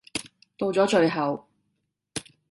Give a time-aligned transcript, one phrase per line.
[0.57, 1.47] 到咗最後